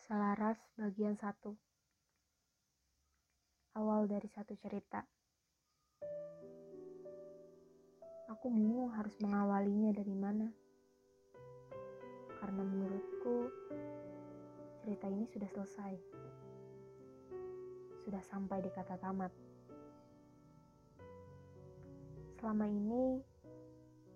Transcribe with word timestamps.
Selaras 0.00 0.56
bagian 0.80 1.12
satu. 1.12 1.52
Awal 3.76 4.08
dari 4.08 4.24
satu 4.32 4.56
cerita. 4.56 5.04
Aku 8.32 8.48
bingung 8.48 8.88
harus 8.96 9.12
mengawalinya 9.20 9.92
dari 9.92 10.16
mana. 10.16 10.48
Karena 12.40 12.62
menurutku 12.64 13.52
cerita 14.80 15.04
ini 15.12 15.28
sudah 15.28 15.48
selesai. 15.52 15.94
Sudah 18.00 18.24
sampai 18.24 18.64
di 18.64 18.72
kata 18.72 18.96
tamat. 18.96 19.32
Selama 22.40 22.64
ini 22.64 23.20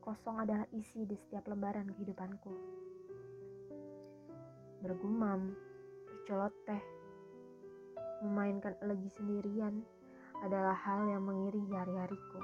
kosong 0.01 0.41
adalah 0.41 0.65
isi 0.73 1.05
di 1.05 1.13
setiap 1.13 1.45
lembaran 1.45 1.93
kehidupanku. 1.93 2.53
Bergumam, 4.81 5.64
celoteh, 6.25 6.81
memainkan 8.25 8.73
elegi 8.81 9.13
sendirian 9.13 9.85
adalah 10.41 10.73
hal 10.73 11.05
yang 11.05 11.21
mengiringi 11.21 11.77
hari-hariku. 11.77 12.41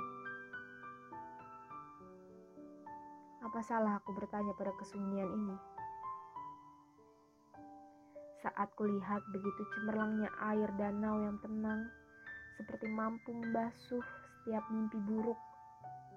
Apa 3.40 3.60
salah 3.64 3.96
aku 3.96 4.12
bertanya 4.12 4.52
pada 4.52 4.76
kesunyian 4.76 5.32
ini? 5.32 5.56
Saat 8.44 8.68
kulihat 8.76 9.24
begitu 9.32 9.62
cemerlangnya 9.76 10.28
air 10.52 10.68
danau 10.76 11.24
yang 11.24 11.40
tenang, 11.40 11.88
seperti 12.60 12.84
mampu 12.92 13.32
membasuh 13.32 14.04
setiap 14.40 14.64
mimpi 14.68 15.00
buruk 15.08 15.40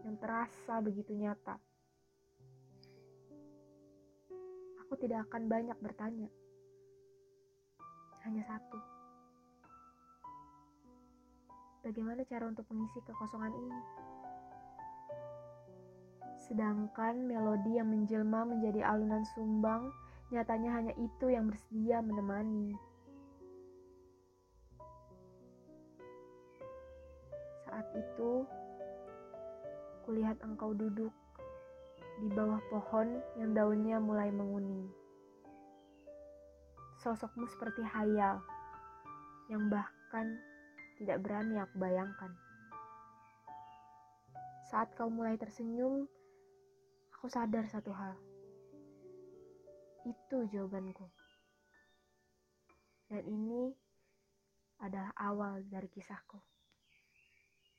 yang 0.03 0.19
terasa 0.19 0.83
begitu 0.83 1.15
nyata. 1.15 1.55
Aku 4.83 4.99
tidak 4.99 5.31
akan 5.31 5.47
banyak 5.47 5.79
bertanya 5.79 6.27
hanya 8.23 8.43
satu. 8.47 8.79
Bagaimana 11.83 12.23
cara 12.23 12.47
untuk 12.47 12.63
mengisi 12.71 13.03
kekosongan 13.03 13.51
ini? 13.51 13.81
Sedangkan 16.47 17.27
melodi 17.27 17.75
yang 17.75 17.91
menjelma 17.91 18.47
menjadi 18.47 18.87
alunan 18.87 19.27
sumbang, 19.35 19.91
nyatanya 20.31 20.71
hanya 20.79 20.93
itu 20.95 21.25
yang 21.27 21.51
bersedia 21.51 21.99
menemani. 21.99 22.71
Saat 27.67 27.87
itu, 27.91 28.47
kulihat 30.07 30.39
engkau 30.47 30.71
duduk 30.71 31.11
di 32.23 32.27
bawah 32.31 32.63
pohon 32.71 33.19
yang 33.35 33.51
daunnya 33.51 33.99
mulai 33.99 34.31
menguning 34.31 35.02
sosokmu 37.03 37.43
seperti 37.51 37.83
hayal 37.83 38.39
yang 39.51 39.67
bahkan 39.67 40.39
tidak 40.95 41.19
berani 41.19 41.59
aku 41.59 41.75
bayangkan. 41.75 42.31
Saat 44.71 44.95
kau 44.95 45.11
mulai 45.11 45.35
tersenyum, 45.35 46.07
aku 47.11 47.27
sadar 47.27 47.67
satu 47.67 47.91
hal. 47.91 48.15
Itu 50.07 50.47
jawabanku. 50.47 51.11
Dan 53.11 53.27
ini 53.27 53.75
adalah 54.79 55.11
awal 55.19 55.67
dari 55.67 55.91
kisahku. 55.91 56.39